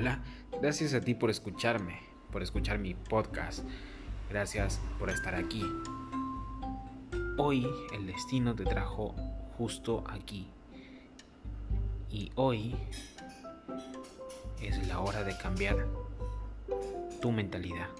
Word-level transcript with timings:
hola. 0.00 0.18
Gracias 0.62 0.94
a 0.94 1.02
ti 1.02 1.14
por 1.14 1.28
escucharme, 1.28 2.00
por 2.32 2.42
escuchar 2.42 2.78
mi 2.78 2.94
podcast. 2.94 3.66
Gracias 4.30 4.80
por 4.98 5.10
estar 5.10 5.34
aquí. 5.34 5.62
Hoy 7.36 7.68
el 7.92 8.06
destino 8.06 8.54
te 8.54 8.64
trajo 8.64 9.14
justo 9.58 10.02
aquí. 10.08 10.48
Y 12.08 12.32
hoy 12.34 12.74
es 14.62 14.88
la 14.88 15.00
hora 15.00 15.22
de 15.22 15.36
cambiar 15.36 15.86
tu 17.20 17.30
mentalidad. 17.30 17.90